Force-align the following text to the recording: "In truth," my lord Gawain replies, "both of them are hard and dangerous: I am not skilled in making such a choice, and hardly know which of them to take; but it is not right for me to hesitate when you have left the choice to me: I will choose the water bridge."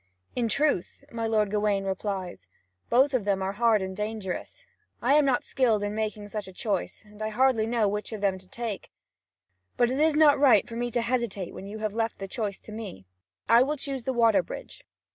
"In 0.35 0.49
truth," 0.49 1.03
my 1.11 1.27
lord 1.27 1.51
Gawain 1.51 1.83
replies, 1.83 2.47
"both 2.89 3.13
of 3.13 3.23
them 3.23 3.43
are 3.43 3.51
hard 3.51 3.83
and 3.83 3.95
dangerous: 3.95 4.65
I 4.99 5.13
am 5.13 5.25
not 5.25 5.43
skilled 5.43 5.83
in 5.83 5.93
making 5.93 6.27
such 6.29 6.47
a 6.47 6.51
choice, 6.51 7.03
and 7.05 7.21
hardly 7.21 7.67
know 7.67 7.87
which 7.87 8.11
of 8.11 8.19
them 8.19 8.39
to 8.39 8.47
take; 8.47 8.89
but 9.77 9.91
it 9.91 9.99
is 9.99 10.15
not 10.15 10.39
right 10.39 10.67
for 10.67 10.75
me 10.75 10.89
to 10.89 11.03
hesitate 11.03 11.53
when 11.53 11.67
you 11.67 11.77
have 11.77 11.93
left 11.93 12.17
the 12.17 12.27
choice 12.27 12.57
to 12.61 12.71
me: 12.71 13.05
I 13.47 13.61
will 13.61 13.77
choose 13.77 14.01
the 14.01 14.11
water 14.11 14.41
bridge." 14.41 14.83